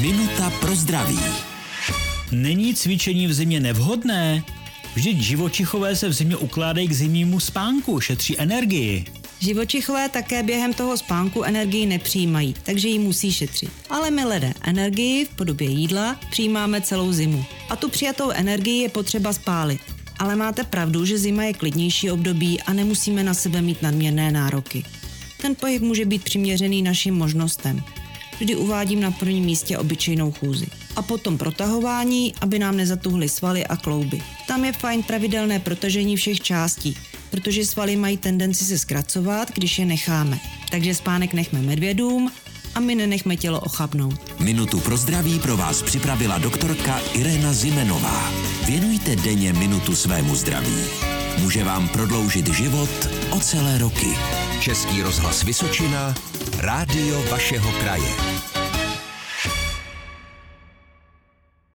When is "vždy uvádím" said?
28.40-29.00